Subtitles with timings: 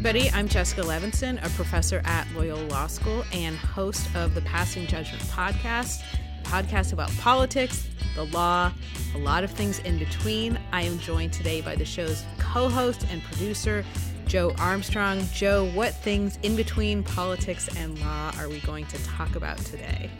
[0.00, 0.30] everybody.
[0.30, 5.22] I'm Jessica Levinson, a professor at Loyola Law School and host of the Passing Judgment
[5.24, 6.00] podcast,
[6.42, 8.72] podcast about politics, the law,
[9.14, 10.58] a lot of things in between.
[10.72, 13.84] I am joined today by the show's co host and producer,
[14.26, 15.22] Joe Armstrong.
[15.34, 20.10] Joe, what things in between politics and law are we going to talk about today?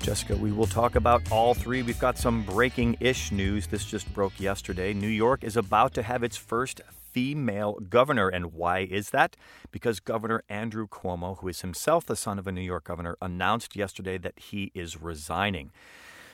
[0.00, 1.82] Jessica, we will talk about all three.
[1.82, 3.66] We've got some breaking ish news.
[3.66, 4.94] This just broke yesterday.
[4.94, 6.82] New York is about to have its first
[7.18, 8.28] female governor.
[8.28, 9.36] And why is that?
[9.72, 13.74] Because Governor Andrew Cuomo, who is himself the son of a New York governor, announced
[13.74, 15.72] yesterday that he is resigning.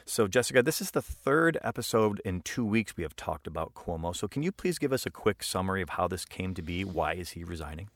[0.05, 4.15] So, Jessica, this is the third episode in two weeks we have talked about Cuomo.
[4.15, 6.85] So, can you please give us a quick summary of how this came to be?
[6.85, 7.89] Why is he resigning?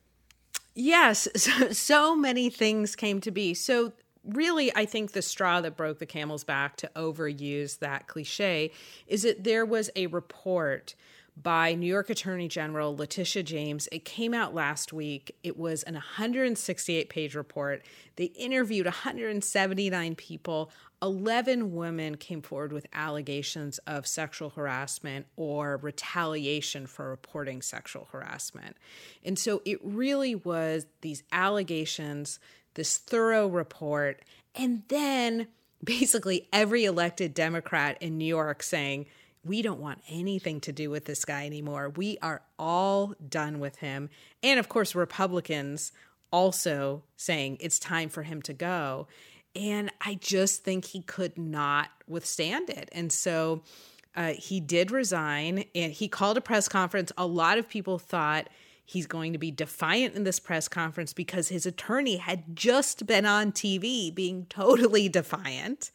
[0.75, 3.53] Yes, so, so many things came to be.
[3.53, 3.93] So,
[4.25, 8.71] really, I think the straw that broke the camel's back, to overuse that cliche,
[9.07, 10.95] is that there was a report
[11.43, 13.89] by New York Attorney General Letitia James.
[13.93, 15.37] It came out last week.
[15.43, 17.83] It was an 168 page report.
[18.17, 20.71] They interviewed 179 people.
[21.01, 28.77] 11 women came forward with allegations of sexual harassment or retaliation for reporting sexual harassment.
[29.25, 32.41] And so it really was these allegations,
[32.75, 34.23] this thorough report,
[34.57, 35.47] and then
[35.85, 39.07] basically every elected Democrat in New York saying,
[39.49, 41.91] we don't want anything to do with this guy anymore.
[41.91, 44.11] We are all done with him.
[44.43, 45.93] And of course, Republicans
[46.31, 49.09] also saying it's time for him to go.
[49.57, 52.89] And I just think he could not withstand it.
[52.93, 53.63] And so
[54.15, 57.11] uh, he did resign and he called a press conference.
[57.17, 58.49] A lot of people thought
[58.85, 63.27] he's going to be defiant in this press conference because his attorney had just been
[63.27, 65.91] on TV being totally defiant.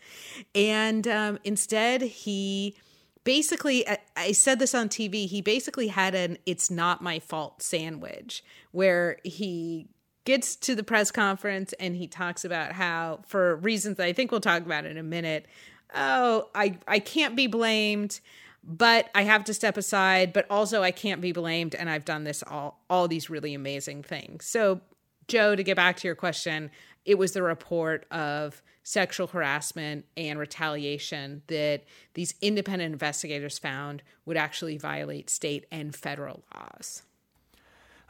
[0.53, 2.75] And um, instead, he
[3.23, 3.85] basically
[4.15, 9.17] I said this on TV, he basically had an it's not my fault sandwich where
[9.23, 9.87] he
[10.25, 14.31] gets to the press conference and he talks about how for reasons that I think
[14.31, 15.47] we'll talk about in a minute,
[15.95, 18.19] oh, I I can't be blamed,
[18.63, 22.23] but I have to step aside, but also I can't be blamed and I've done
[22.23, 24.45] this all all these really amazing things.
[24.45, 24.81] So,
[25.27, 26.71] Joe, to get back to your question,
[27.05, 31.83] it was the report of sexual harassment and retaliation that
[32.13, 37.03] these independent investigators found would actually violate state and federal laws.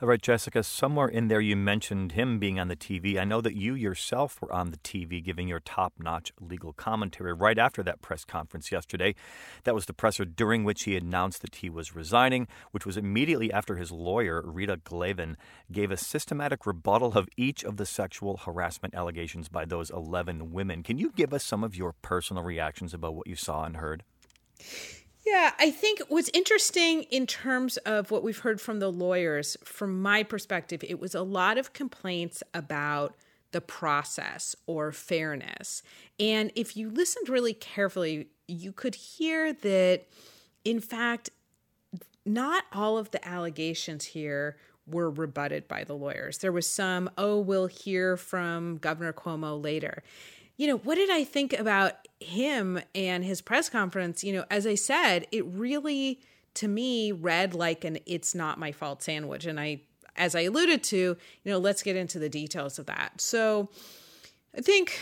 [0.03, 3.17] All right, Jessica, somewhere in there you mentioned him being on the TV.
[3.17, 7.31] I know that you yourself were on the TV giving your top notch legal commentary
[7.31, 9.15] right after that press conference yesterday.
[9.63, 13.49] That was the presser during which he announced that he was resigning, which was immediately
[13.53, 15.37] after his lawyer, Rita Glavin,
[15.71, 20.83] gave a systematic rebuttal of each of the sexual harassment allegations by those 11 women.
[20.83, 24.03] Can you give us some of your personal reactions about what you saw and heard?
[25.25, 30.01] Yeah, I think what's interesting in terms of what we've heard from the lawyers, from
[30.01, 33.15] my perspective, it was a lot of complaints about
[33.51, 35.81] the process or fairness.
[36.19, 40.07] And if you listened really carefully, you could hear that,
[40.65, 41.29] in fact,
[42.25, 46.39] not all of the allegations here were rebutted by the lawyers.
[46.39, 50.03] There was some, oh, we'll hear from Governor Cuomo later
[50.57, 54.23] you know, what did I think about him and his press conference?
[54.23, 56.19] You know, as I said, it really
[56.55, 59.45] to me read like an it's not my fault sandwich.
[59.45, 59.81] And I,
[60.15, 63.19] as I alluded to, you know, let's get into the details of that.
[63.19, 63.69] So
[64.55, 64.99] I think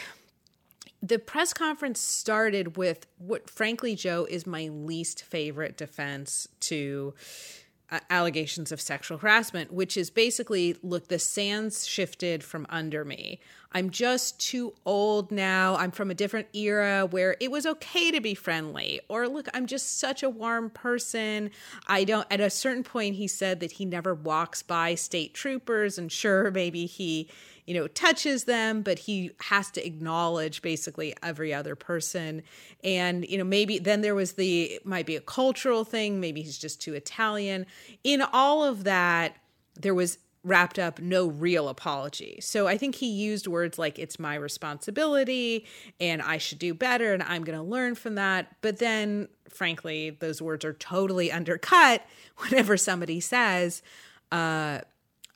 [1.02, 7.14] the press conference started with what, frankly, Joe, is my least favorite defense to
[8.10, 13.40] allegations of sexual harassment, which is basically look, the sands shifted from under me.
[13.74, 15.76] I'm just too old now.
[15.78, 19.00] I'm from a different era where it was okay to be friendly.
[19.08, 21.52] Or look, I'm just such a warm person.
[21.88, 25.98] I don't, at a certain point, he said that he never walks by state troopers.
[25.98, 27.30] And sure, maybe he,
[27.66, 32.44] you know, touches them, but he has to acknowledge basically every other person.
[32.84, 36.20] And, you know, maybe then there was the, it might be a cultural thing.
[36.20, 37.66] Maybe he's just too Italian.
[38.04, 39.36] In all of that,
[39.80, 42.40] there was wrapped up no real apology.
[42.42, 45.68] So I think he used words like it's my responsibility
[46.00, 48.56] and I should do better and I'm going to learn from that.
[48.62, 52.04] But then frankly, those words are totally undercut
[52.38, 53.84] whenever somebody says
[54.32, 54.80] uh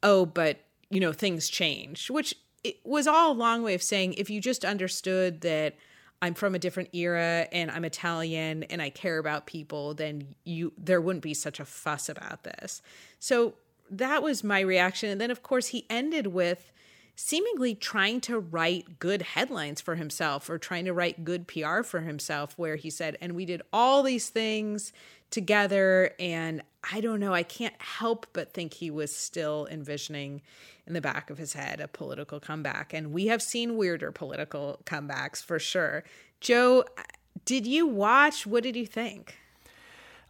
[0.02, 4.14] oh, but you know, things change, which it was all a long way of saying
[4.14, 5.76] if you just understood that
[6.22, 10.74] I'm from a different era and I'm Italian and I care about people, then you
[10.78, 12.82] there wouldn't be such a fuss about this.
[13.20, 13.56] So
[13.92, 15.10] that was my reaction.
[15.10, 16.72] And then, of course, he ended with
[17.16, 22.02] seemingly trying to write good headlines for himself or trying to write good PR for
[22.02, 24.92] himself, where he said, and we did all these things
[25.36, 26.12] together.
[26.18, 30.42] And I don't know, I can't help but think he was still envisioning
[30.88, 32.94] in the back of his head a political comeback.
[32.94, 36.06] And we have seen weirder political comebacks for sure.
[36.40, 36.86] Joe,
[37.44, 38.48] did you watch?
[38.48, 39.38] What did you think?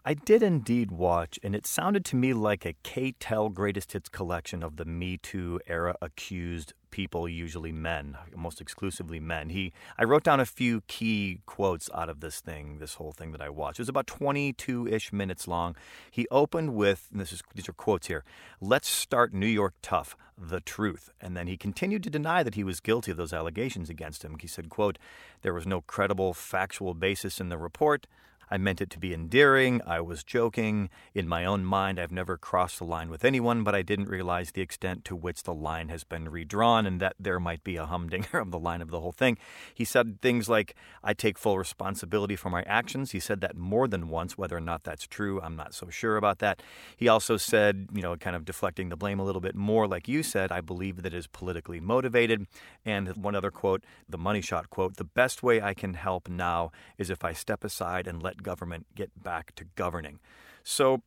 [0.07, 4.61] I did indeed watch, and it sounded to me like a K-tel greatest hits collection
[4.61, 9.49] of the Me Too era accused people, usually men, almost exclusively men.
[9.49, 13.31] He, I wrote down a few key quotes out of this thing, this whole thing
[13.31, 13.79] that I watched.
[13.79, 15.75] It was about 22-ish minutes long.
[16.11, 18.23] He opened with, this is, these are quotes here,
[18.61, 21.09] let's start New York tough, the truth.
[21.19, 24.37] And then he continued to deny that he was guilty of those allegations against him.
[24.39, 24.99] He said, quote,
[25.41, 28.05] there was no credible factual basis in the report.
[28.49, 29.81] I meant it to be endearing.
[29.85, 30.89] I was joking.
[31.13, 34.51] In my own mind, I've never crossed the line with anyone, but I didn't realize
[34.51, 37.85] the extent to which the line has been redrawn and that there might be a
[37.85, 39.37] humdinger of the line of the whole thing.
[39.73, 43.11] He said things like, I take full responsibility for my actions.
[43.11, 44.37] He said that more than once.
[44.37, 46.61] Whether or not that's true, I'm not so sure about that.
[46.97, 50.07] He also said, you know, kind of deflecting the blame a little bit more, like
[50.07, 52.47] you said, I believe that it is politically motivated.
[52.85, 56.71] And one other quote, the money shot quote, the best way I can help now
[56.97, 60.19] is if I step aside and let let government get back to governing.
[60.63, 61.01] So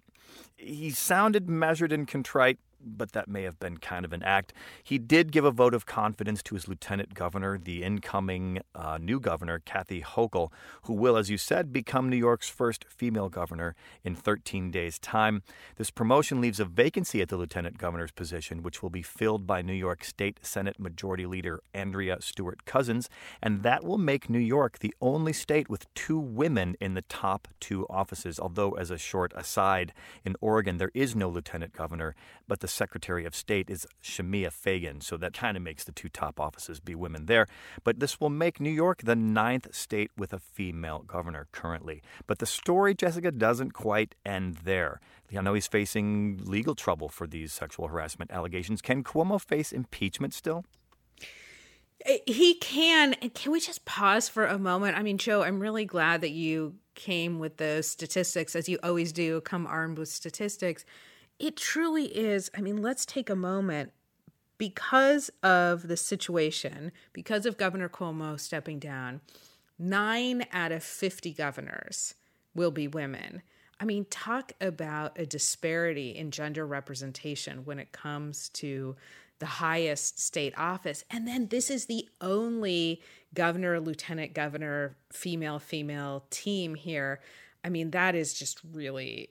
[0.56, 4.52] he sounded measured and contrite, but that may have been kind of an act.
[4.82, 9.20] He did give a vote of confidence to his lieutenant governor, the incoming uh, new
[9.20, 10.50] governor, Kathy Hochul,
[10.82, 15.42] who will, as you said, become New York's first female governor in 13 days' time.
[15.76, 19.62] This promotion leaves a vacancy at the lieutenant governor's position, which will be filled by
[19.62, 23.08] New York State Senate Majority Leader Andrea Stewart Cousins,
[23.42, 27.48] and that will make New York the only state with two women in the top
[27.60, 28.38] two offices.
[28.38, 29.92] Although, as a short aside,
[30.24, 32.14] in Oregon there is no lieutenant governor,
[32.46, 35.92] but the the Secretary of State is Shemia Fagan, so that kind of makes the
[35.92, 37.46] two top offices be women there.
[37.82, 42.02] But this will make New York the ninth state with a female governor currently.
[42.26, 45.00] But the story, Jessica, doesn't quite end there.
[45.34, 48.82] I know he's facing legal trouble for these sexual harassment allegations.
[48.82, 50.66] Can Cuomo face impeachment still?
[52.04, 53.14] Eh, he can.
[53.14, 54.98] Can we just pause for a moment?
[54.98, 59.10] I mean, Joe, I'm really glad that you came with those statistics, as you always
[59.12, 60.84] do, come armed with statistics
[61.38, 62.50] it truly is.
[62.56, 63.92] I mean, let's take a moment
[64.58, 69.20] because of the situation, because of Governor Cuomo stepping down,
[69.78, 72.14] nine out of 50 governors
[72.54, 73.42] will be women.
[73.80, 78.96] I mean, talk about a disparity in gender representation when it comes to
[79.38, 81.04] the highest state office.
[81.10, 83.00] And then this is the only
[83.34, 87.20] governor, lieutenant governor, female, female team here.
[87.62, 89.30] I mean, that is just really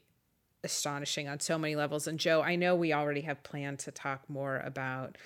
[0.64, 2.08] astonishing on so many levels.
[2.08, 5.18] And Joe, I know we already have planned to talk more about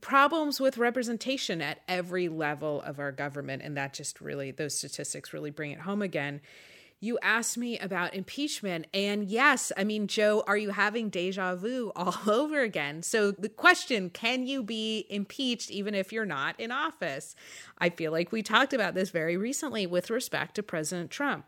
[0.00, 3.62] problems with representation at every level of our government.
[3.62, 6.40] And that just really, those statistics really bring it home again.
[7.00, 8.86] You asked me about impeachment.
[8.94, 13.02] And yes, I mean, Joe, are you having deja vu all over again?
[13.02, 17.34] So the question can you be impeached even if you're not in office?
[17.78, 21.44] I feel like we talked about this very recently with respect to President Trump.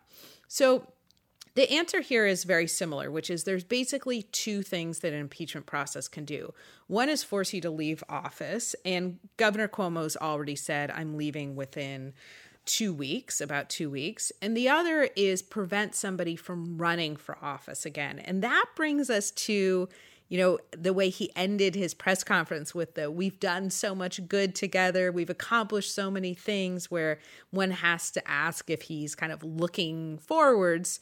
[0.49, 0.89] So
[1.55, 5.67] the answer here is very similar, which is there's basically two things that an impeachment
[5.67, 6.53] process can do.
[6.89, 12.12] One is force you to leave office, and Governor Cuomo's already said, I'm leaving within
[12.67, 14.33] two weeks, about two weeks.
[14.41, 18.19] And the other is prevent somebody from running for office again.
[18.19, 19.88] And that brings us to
[20.28, 24.26] you know, the way he ended his press conference with the we've done so much
[24.26, 27.19] good together, we've accomplished so many things, where
[27.50, 30.99] one has to ask if he's kind of looking forwards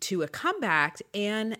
[0.00, 1.00] to a comeback.
[1.14, 1.58] And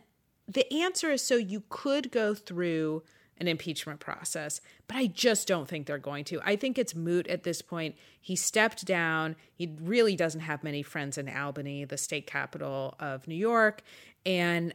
[0.49, 3.03] the answer is so you could go through
[3.39, 6.41] an impeachment process, but I just don't think they're going to.
[6.45, 7.97] I think it's moot at this point.
[8.21, 9.37] He stepped down.
[9.55, 13.83] He really doesn't have many friends in Albany, the state capital of New York.
[14.25, 14.75] And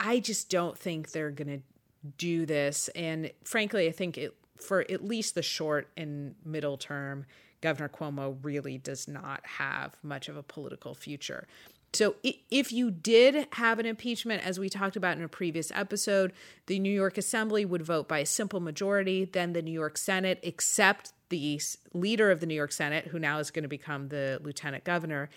[0.00, 2.88] I just don't think they're going to do this.
[2.88, 7.26] And frankly, I think it, for at least the short and middle term,
[7.60, 11.46] Governor Cuomo really does not have much of a political future.
[11.94, 16.32] So, if you did have an impeachment, as we talked about in a previous episode,
[16.66, 19.26] the New York Assembly would vote by a simple majority.
[19.26, 21.60] Then the New York Senate, except the
[21.92, 25.28] leader of the New York Senate, who now is going to become the lieutenant governor,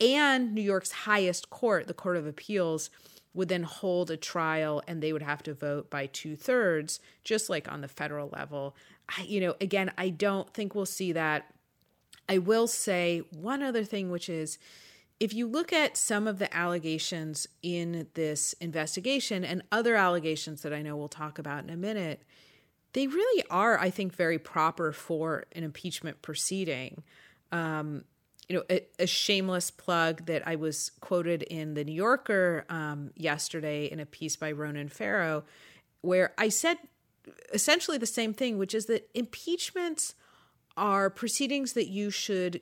[0.00, 2.90] and New York's highest court, the Court of Appeals,
[3.32, 7.50] would then hold a trial and they would have to vote by two thirds, just
[7.50, 8.76] like on the federal level.
[9.08, 11.52] I, you know, again, I don't think we'll see that.
[12.28, 14.58] I will say one other thing, which is,
[15.20, 20.72] if you look at some of the allegations in this investigation and other allegations that
[20.72, 22.22] I know we'll talk about in a minute,
[22.94, 27.02] they really are, I think, very proper for an impeachment proceeding.
[27.52, 28.04] Um,
[28.48, 33.10] you know, a, a, shameless plug that I was quoted in the New Yorker um,
[33.16, 35.44] yesterday in a piece by Ronan Farrow,
[36.02, 36.76] where I said
[37.54, 40.14] essentially the same thing, which is that impeachments
[40.76, 42.60] are proceedings that you should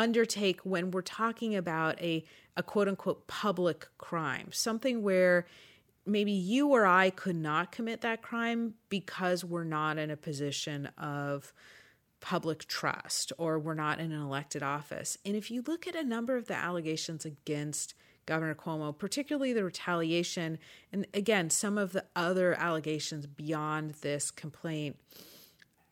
[0.00, 2.24] undertake when we're talking about a,
[2.56, 5.46] a quote unquote public crime, something where
[6.06, 10.86] maybe you or I could not commit that crime because we're not in a position
[10.96, 11.52] of
[12.20, 15.18] public trust or we're not in an elected office.
[15.24, 19.64] And if you look at a number of the allegations against Governor Cuomo, particularly the
[19.64, 20.58] retaliation,
[20.92, 24.96] and again, some of the other allegations beyond this complaint,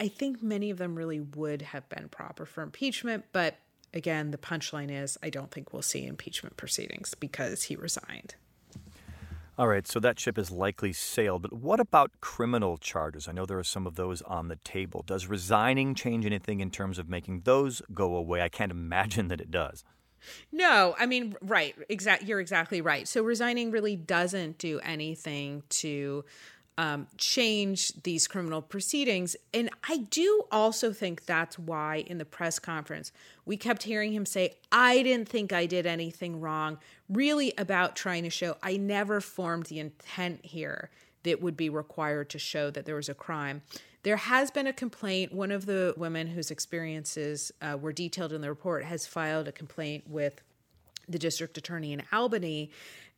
[0.00, 3.24] I think many of them really would have been proper for impeachment.
[3.32, 3.58] But
[3.92, 8.34] again, the punchline is I don't think we'll see impeachment proceedings because he resigned.
[9.58, 11.42] All right, so that ship has likely sailed.
[11.42, 13.26] But what about criminal charges?
[13.26, 15.02] I know there are some of those on the table.
[15.04, 18.40] Does resigning change anything in terms of making those go away?
[18.40, 19.82] I can't imagine that it does.
[20.52, 21.74] No, I mean, right.
[21.88, 22.22] Exact.
[22.24, 23.08] You're exactly right.
[23.08, 26.24] So resigning really doesn't do anything to
[26.78, 29.36] um, change these criminal proceedings.
[29.52, 33.10] And I do also think that's why in the press conference,
[33.44, 36.78] we kept hearing him say, I didn't think I did anything wrong,
[37.10, 40.90] really about trying to show I never formed the intent here
[41.24, 43.62] that would be required to show that there was a crime.
[44.04, 45.32] There has been a complaint.
[45.32, 49.52] One of the women whose experiences uh, were detailed in the report has filed a
[49.52, 50.40] complaint with
[51.08, 52.70] the district attorney in Albany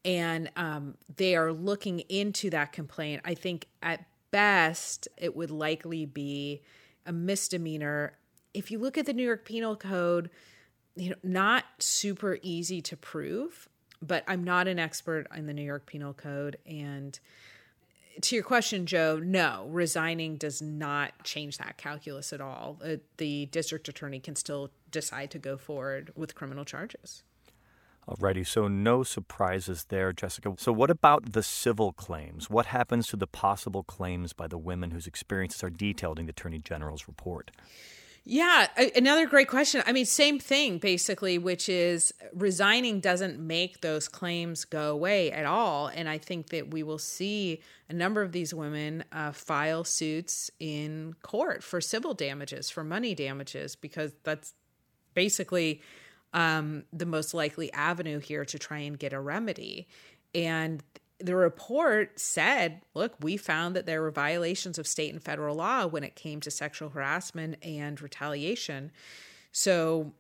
[0.05, 3.23] and um, they are looking into that complaint.
[3.25, 6.63] I think at best it would likely be
[7.07, 8.17] a misdemeanor.
[8.55, 10.31] If you look at the New York Penal Code,
[10.97, 13.69] you know, not super easy to prove,
[14.03, 16.57] but I'm not an expert in the New York Penal Code.
[16.67, 17.19] And
[18.23, 22.79] to your question, Joe, no, resigning does not change that calculus at all.
[22.85, 27.23] Uh, the district attorney can still decide to go forward with criminal charges.
[28.11, 30.55] Alrighty, so no surprises there, Jessica.
[30.59, 32.51] So, what about the civil claims?
[32.51, 36.31] What happens to the possible claims by the women whose experiences are detailed in the
[36.31, 37.53] Attorney General's report?
[38.25, 39.83] Yeah, another great question.
[39.87, 45.47] I mean, same thing basically, which is resigning doesn't make those claims go away at
[45.47, 45.87] all.
[45.87, 50.51] And I think that we will see a number of these women uh, file suits
[50.61, 54.53] in court for civil damages, for money damages, because that's
[55.15, 55.81] basically
[56.33, 59.89] um, the most likely avenue here to try and get a remedy.
[60.35, 60.83] And
[61.19, 65.87] the report said, look, we found that there were violations of state and federal law
[65.87, 68.91] when it came to sexual harassment and retaliation.
[69.53, 70.13] So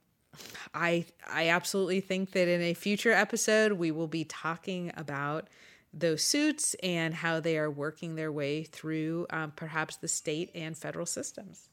[0.74, 5.48] I I absolutely think that in a future episode we will be talking about
[5.92, 10.76] those suits and how they are working their way through um, perhaps the state and
[10.76, 11.69] federal systems.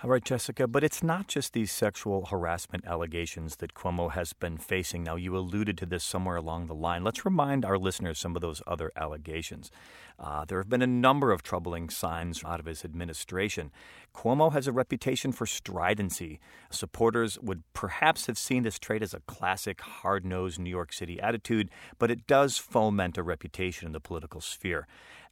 [0.00, 4.56] All right, Jessica, but it's not just these sexual harassment allegations that Cuomo has been
[4.56, 5.02] facing.
[5.02, 7.02] Now, you alluded to this somewhere along the line.
[7.02, 9.72] Let's remind our listeners some of those other allegations.
[10.16, 13.72] Uh, there have been a number of troubling signs out of his administration.
[14.14, 16.38] Cuomo has a reputation for stridency.
[16.70, 21.20] Supporters would perhaps have seen this trait as a classic hard nosed New York City
[21.20, 24.86] attitude, but it does foment a reputation in the political sphere.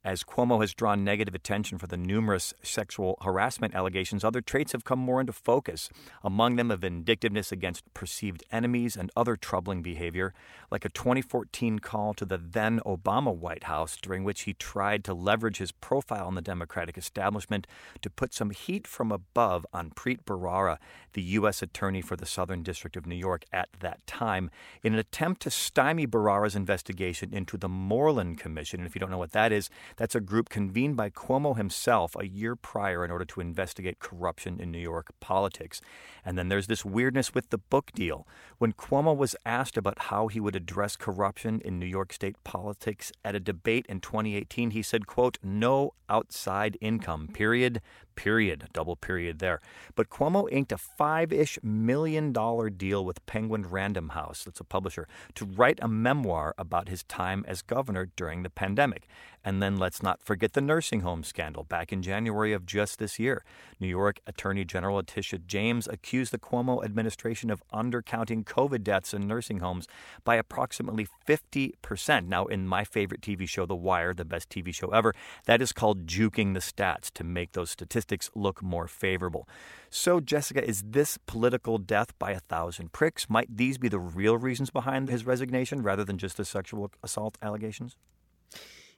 [0.07, 4.85] As Cuomo has drawn negative attention for the numerous sexual harassment allegations, other traits have
[4.85, 5.91] come more into focus.
[6.23, 10.33] Among them, a vindictiveness against perceived enemies and other troubling behavior,
[10.71, 15.13] like a 2014 call to the then Obama White House, during which he tried to
[15.13, 17.67] leverage his profile in the Democratic establishment
[18.01, 20.79] to put some heat from above on Preet Bharara,
[21.15, 21.63] the U.S.
[21.63, 24.53] Attorney for the Southern District of New York at that time,
[24.85, 28.79] in an attempt to stymie Bharara's investigation into the Moreland Commission.
[28.79, 32.15] And if you don't know what that is, that's a group convened by Cuomo himself
[32.19, 35.81] a year prior in order to investigate corruption in New York politics.
[36.25, 38.27] And then there's this weirdness with the book deal.
[38.59, 43.13] When Cuomo was asked about how he would address corruption in New York state politics
[43.25, 47.81] at a debate in 2018, he said, quote, no outside income, period,
[48.17, 49.61] period, double period there.
[49.95, 54.65] But Cuomo inked a five ish million dollar deal with Penguin Random House, that's a
[54.65, 59.07] publisher, to write a memoir about his time as governor during the pandemic.
[59.45, 63.21] And then let's not forget the nursing home scandal back in January of just this
[63.21, 63.45] year.
[63.79, 69.29] New York Attorney General Letitia James accused the Cuomo administration of undercounting COVID deaths in
[69.29, 69.87] nursing homes
[70.25, 72.27] by approximately 50%.
[72.27, 75.73] Now, in my favorite TV show, The Wire, the best TV show ever, that is
[75.73, 79.49] called juking the stats to make those statistics look more favorable.
[79.91, 83.29] So, Jessica, is this political death by a thousand pricks?
[83.29, 87.39] Might these be the real reasons behind his resignation rather than just the sexual assault
[87.43, 87.97] allegations?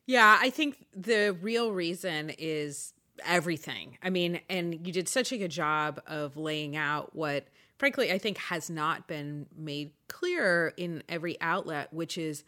[0.07, 3.99] Yeah, I think the real reason is everything.
[4.03, 7.47] I mean, and you did such a good job of laying out what
[7.79, 12.45] frankly, I think has not been made clear in every outlet, which is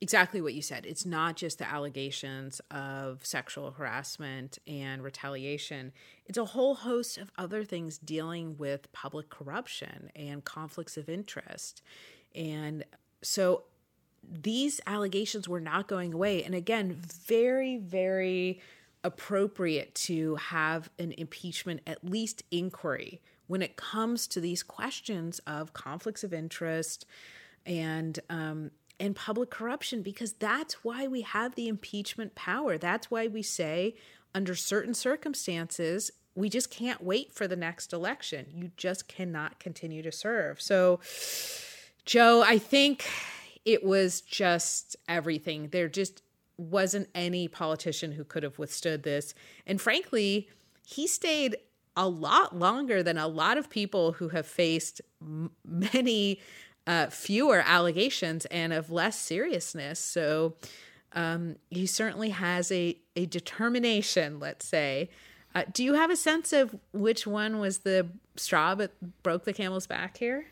[0.00, 0.84] exactly what you said.
[0.86, 5.92] It's not just the allegations of sexual harassment and retaliation,
[6.26, 11.82] it's a whole host of other things dealing with public corruption and conflicts of interest.
[12.34, 12.84] And
[13.22, 13.64] so
[14.28, 16.42] these allegations were not going away.
[16.42, 18.60] And again, very, very
[19.04, 25.72] appropriate to have an impeachment, at least inquiry, when it comes to these questions of
[25.72, 27.06] conflicts of interest
[27.64, 32.78] and um, and public corruption, because that's why we have the impeachment power.
[32.78, 33.94] That's why we say,
[34.34, 38.46] under certain circumstances, we just can't wait for the next election.
[38.52, 40.60] You just cannot continue to serve.
[40.60, 41.00] So,
[42.04, 43.06] Joe, I think
[43.64, 45.68] it was just everything.
[45.68, 46.22] There just
[46.58, 49.34] wasn't any politician who could have withstood this.
[49.66, 50.48] And frankly,
[50.86, 51.56] he stayed
[51.96, 55.00] a lot longer than a lot of people who have faced
[55.64, 56.40] many
[56.86, 59.98] uh, fewer allegations and of less seriousness.
[59.98, 60.54] So
[61.12, 65.10] um, he certainly has a, a determination, let's say.
[65.54, 69.52] Uh, do you have a sense of which one was the straw that broke the
[69.52, 70.46] camel's back here?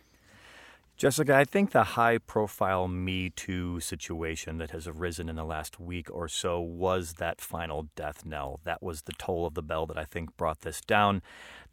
[0.97, 5.81] Jessica, I think the high profile Me Too situation that has arisen in the last
[5.81, 8.61] week or so was that final death knell.
[8.63, 11.21] That was the toll of the bell that I think brought this down.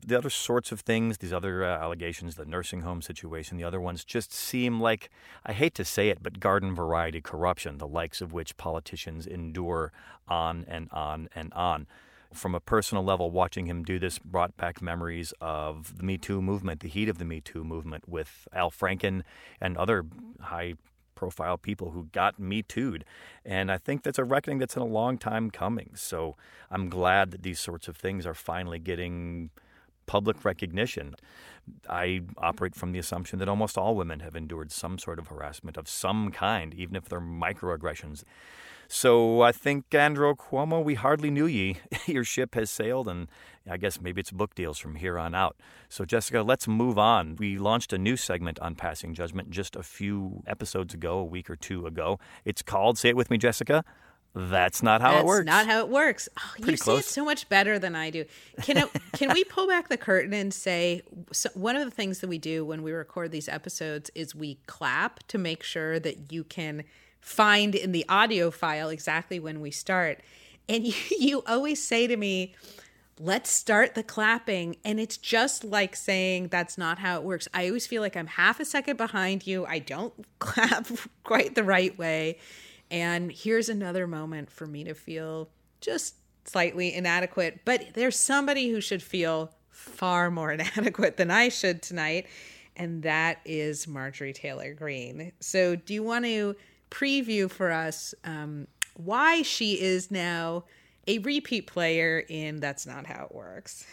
[0.04, 3.80] The other sorts of things, these other uh, allegations, the nursing home situation, the other
[3.80, 5.12] ones just seem like,
[5.46, 9.92] I hate to say it, but garden variety corruption, the likes of which politicians endure
[10.28, 11.86] on and on and on
[12.34, 16.42] from a personal level, watching him do this brought back memories of the Me Too
[16.42, 19.24] movement, the heat of the Me Too movement with Al Franken
[19.60, 20.06] and other
[20.40, 20.76] high
[21.16, 23.06] profile people who got Me Too'd.
[23.46, 25.92] And I think that's a reckoning that's in a long time coming.
[25.96, 26.36] So
[26.72, 29.52] I'm glad that these sorts of things are finally getting
[30.08, 31.16] public recognition.
[31.88, 35.78] I operate from the assumption that almost all women have endured some sort of harassment
[35.78, 38.24] of some kind, even if they're microaggressions.
[38.94, 41.78] So I think, Andrew Cuomo, we hardly knew ye.
[42.08, 43.30] Your ship has sailed, and
[43.68, 45.56] I guess maybe it's book deals from here on out.
[45.88, 47.38] So, Jessica, let's move on.
[47.38, 51.50] We launched a new segment on passing judgment just a few episodes ago, a week
[51.50, 52.20] or two ago.
[52.44, 53.86] It's called, say it with me, Jessica.
[54.36, 55.46] That's not how That's it works.
[55.46, 56.28] Not how it works.
[56.38, 56.82] Oh, you close.
[56.84, 58.26] say it so much better than I do.
[58.62, 61.02] Can it, can we pull back the curtain and say
[61.32, 64.56] so one of the things that we do when we record these episodes is we
[64.68, 66.84] clap to make sure that you can
[67.22, 70.20] find in the audio file exactly when we start.
[70.68, 72.56] And you, you always say to me,
[73.20, 74.78] let's start the clapping.
[74.84, 77.48] And it's just like saying that's not how it works.
[77.54, 79.66] I always feel like I'm half a second behind you.
[79.66, 80.88] I don't clap
[81.24, 82.40] quite the right way.
[82.90, 87.62] And here's another moment for me to feel just slightly inadequate.
[87.64, 92.28] But there's somebody who should feel far more inadequate than I should tonight.
[92.76, 95.34] And that is Marjorie Taylor Greene.
[95.42, 96.56] So, do you want to
[96.92, 100.66] preview for us um, why she is now
[101.08, 103.86] a repeat player in That's Not How It Works.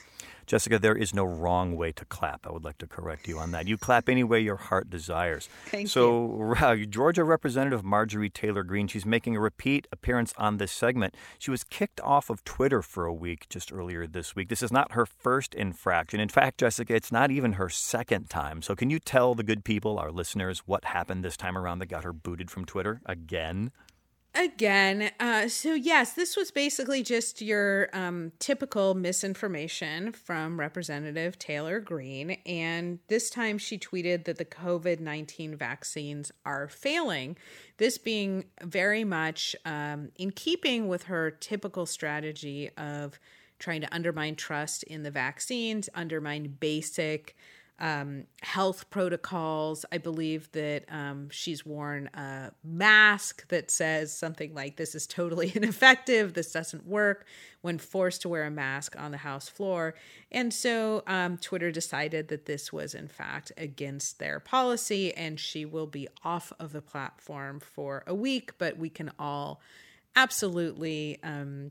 [0.48, 2.46] Jessica, there is no wrong way to clap.
[2.46, 3.68] I would like to correct you on that.
[3.68, 5.46] You clap any way your heart desires.
[5.66, 6.86] Thank so, you.
[6.86, 11.14] Georgia Representative Marjorie Taylor Greene, she's making a repeat appearance on this segment.
[11.38, 14.48] She was kicked off of Twitter for a week just earlier this week.
[14.48, 16.18] This is not her first infraction.
[16.18, 18.62] In fact, Jessica, it's not even her second time.
[18.62, 21.90] So, can you tell the good people, our listeners, what happened this time around that
[21.90, 23.70] got her booted from Twitter again?
[24.34, 31.80] Again uh, so yes this was basically just your um, typical misinformation from representative Taylor
[31.80, 37.36] Greene and this time she tweeted that the covid-19 vaccines are failing
[37.78, 43.18] this being very much um, in keeping with her typical strategy of
[43.58, 47.34] trying to undermine trust in the vaccines undermine basic
[47.78, 49.84] um, health protocols.
[49.92, 55.52] I believe that um, she's worn a mask that says something like, This is totally
[55.54, 56.34] ineffective.
[56.34, 57.26] This doesn't work
[57.60, 59.94] when forced to wear a mask on the House floor.
[60.30, 65.64] And so um, Twitter decided that this was, in fact, against their policy, and she
[65.64, 68.58] will be off of the platform for a week.
[68.58, 69.60] But we can all
[70.16, 71.70] absolutely um,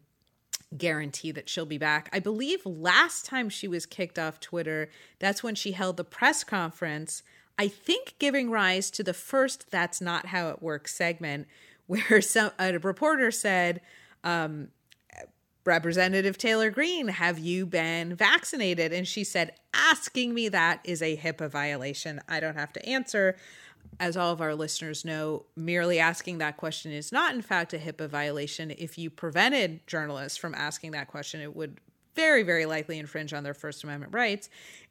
[0.76, 2.10] guarantee that she'll be back.
[2.12, 6.44] I believe last time she was kicked off Twitter, that's when she held the press
[6.44, 7.24] conference,
[7.58, 11.48] I think giving rise to the first That's Not How It Works segment,
[11.88, 13.82] where some a reporter said,
[14.24, 14.70] um,
[15.68, 18.94] Representative Taylor Greene, have you been vaccinated?
[18.94, 22.22] And she said, asking me that is a HIPAA violation.
[22.28, 23.36] I don't have to answer
[24.00, 27.78] as all of our listeners know, merely asking that question is not, in fact, a
[27.78, 28.71] HIPAA violation.
[28.71, 31.80] If you prevented journalists from asking that question, it would
[32.15, 34.50] very, very likely infringe on their First Amendment rights.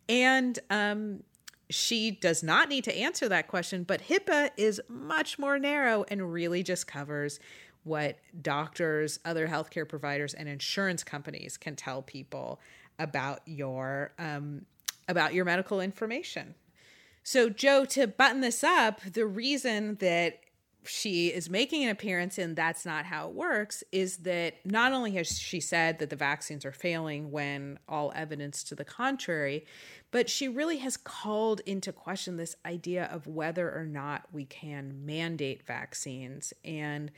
[0.08, 1.22] And um,
[1.70, 6.32] she does not need to answer that question, but HIPAA is much more narrow and
[6.32, 7.40] really just covers
[7.84, 12.60] what doctors, other healthcare providers, and insurance companies can tell people
[12.98, 14.66] about your um,
[15.08, 16.54] about your medical information.
[17.28, 20.44] So, Joe, to button this up, the reason that
[20.84, 25.10] she is making an appearance and that's not how it works is that not only
[25.14, 29.66] has she said that the vaccines are failing when all evidence to the contrary,
[30.12, 35.04] but she really has called into question this idea of whether or not we can
[35.04, 36.52] mandate vaccines.
[36.64, 37.10] And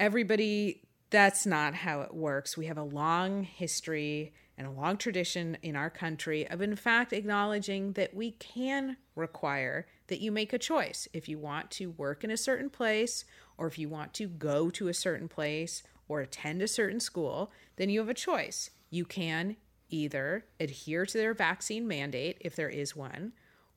[0.00, 2.56] everybody, that's not how it works.
[2.56, 7.12] We have a long history and a long tradition in our country of, in fact,
[7.12, 11.06] acknowledging that we can require that you make a choice.
[11.12, 13.24] If you want to work in a certain place,
[13.56, 17.52] or if you want to go to a certain place or attend a certain school,
[17.76, 18.70] then you have a choice.
[18.90, 19.56] You can
[19.90, 23.32] either adhere to their vaccine mandate, if there is one,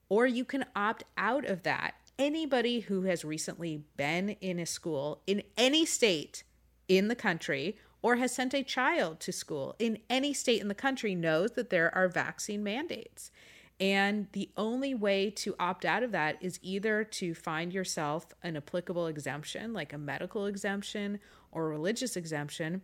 [0.10, 1.94] or you can opt out of that.
[2.20, 6.44] Anybody who has recently been in a school in any state
[6.88, 10.76] in the country or has sent a child to school in any state in the
[10.76, 13.32] country knows that there are vaccine mandates.
[13.80, 18.56] And the only way to opt out of that is either to find yourself an
[18.56, 21.20] applicable exemption, like a medical exemption
[21.52, 22.84] or religious exemption,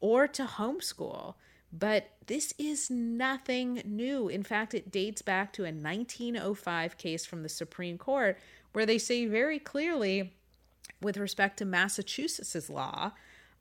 [0.00, 1.34] or to homeschool.
[1.72, 4.28] But this is nothing new.
[4.28, 8.38] In fact, it dates back to a 1905 case from the Supreme Court
[8.72, 10.34] where they say very clearly,
[11.00, 13.12] with respect to Massachusetts' law,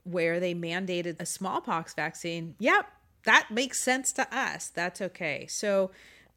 [0.03, 2.87] where they mandated a smallpox vaccine, yep,
[3.23, 4.69] that makes sense to us.
[4.69, 5.47] That's okay.
[5.47, 5.91] So,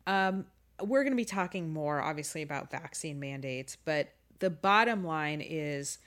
[0.07, 0.47] um,
[0.81, 5.99] we're going to be talking more, obviously, about vaccine mandates, but the bottom line is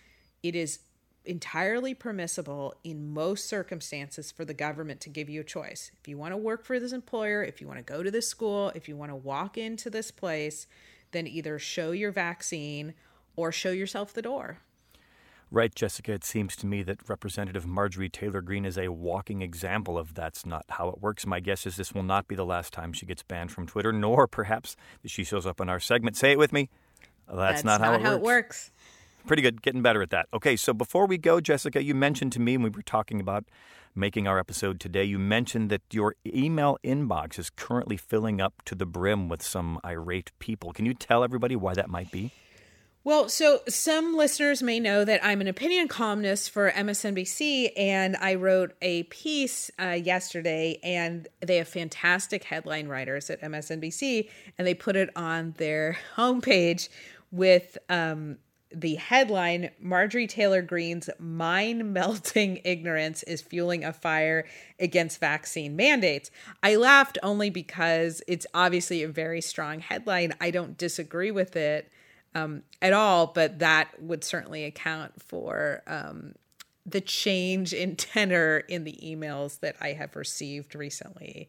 [0.44, 0.80] it is
[1.24, 5.92] entirely permissible in most circumstances for the government to give you a choice.
[6.00, 8.28] If you want to work for this employer, if you want to go to this
[8.28, 10.66] school, if you want to walk into this place,
[11.12, 12.94] then either show your vaccine
[13.36, 14.60] or show yourself the door.
[15.54, 16.14] Right, Jessica.
[16.14, 20.46] It seems to me that Representative Marjorie Taylor Greene is a walking example of that's
[20.46, 21.26] not how it works.
[21.26, 23.92] My guess is this will not be the last time she gets banned from Twitter,
[23.92, 26.16] nor perhaps that she shows up in our segment.
[26.16, 26.70] Say it with me.
[27.28, 28.18] That's, that's not, how, it, how works.
[28.18, 28.72] it works.
[29.28, 30.28] Pretty good, getting better at that.
[30.34, 33.44] Okay, so before we go, Jessica, you mentioned to me when we were talking about
[33.94, 38.74] making our episode today, you mentioned that your email inbox is currently filling up to
[38.74, 40.72] the brim with some irate people.
[40.72, 42.32] Can you tell everybody why that might be?
[43.04, 48.36] Well, so some listeners may know that I'm an opinion columnist for MSNBC, and I
[48.36, 54.76] wrote a piece uh, yesterday, and they have fantastic headline writers at MSNBC, and they
[54.76, 56.90] put it on their homepage
[57.32, 58.38] with um,
[58.72, 64.46] the headline Marjorie Taylor Greene's mind melting ignorance is fueling a fire
[64.80, 66.30] against vaccine mandates.
[66.62, 70.36] I laughed only because it's obviously a very strong headline.
[70.40, 71.92] I don't disagree with it
[72.34, 76.34] um, at all, but that would certainly account for um,
[76.86, 81.48] the change in tenor in the emails that I have received recently.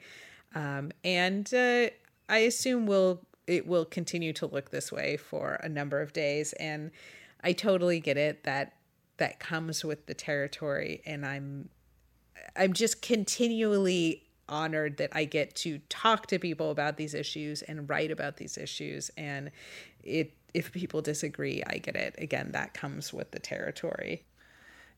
[0.55, 1.89] Um, and uh,
[2.29, 6.53] I assume will it will continue to look this way for a number of days.
[6.55, 6.93] And
[7.43, 8.75] I totally get it that
[9.17, 11.69] that comes with the territory, and I'm
[12.57, 17.89] I'm just continually honored that I get to talk to people about these issues and
[17.89, 19.51] write about these issues and
[20.03, 22.15] it if people disagree, I get it.
[22.19, 24.25] Again, that comes with the territory.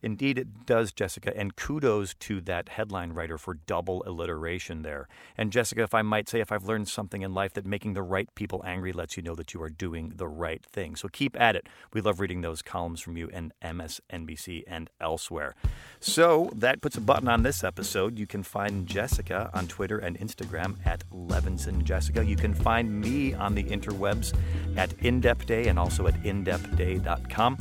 [0.04, 5.08] Indeed, it does, Jessica, and kudos to that headline writer for double alliteration there.
[5.38, 8.02] And Jessica, if I might say, if I've learned something in life, that making the
[8.02, 10.94] right people angry lets you know that you are doing the right thing.
[10.94, 11.68] So keep at it.
[11.94, 15.54] We love reading those columns from you in MSNBC and elsewhere.
[16.00, 18.18] So that puts a button on this episode.
[18.18, 22.22] You can find Jessica on Twitter and Instagram at Levinson Jessica.
[22.22, 24.36] You can find me on the interwebs
[24.76, 27.56] at InDepth Day and also at indepthday.com.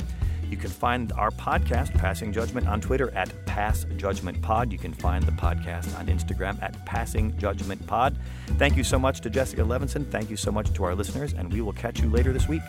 [0.50, 4.72] You can find our podcast, Passing Judgment, on Twitter at Pass Judgment Pod.
[4.72, 8.16] You can find the podcast on Instagram at Passing Judgment Pod.
[8.58, 10.10] Thank you so much to Jessica Levinson.
[10.10, 12.62] Thank you so much to our listeners, and we will catch you later this week.